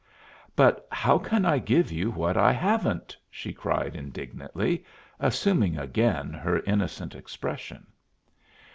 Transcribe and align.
"But 0.55 0.87
how 0.91 1.19
can 1.19 1.45
I 1.45 1.59
give 1.59 1.91
you 1.91 2.09
what 2.09 2.35
I 2.35 2.53
haven't?" 2.53 3.15
she 3.29 3.53
cried, 3.53 3.95
indignantly, 3.95 4.83
assuming 5.19 5.77
again 5.77 6.33
her 6.33 6.59
innocent 6.61 7.13
expression. 7.13 7.85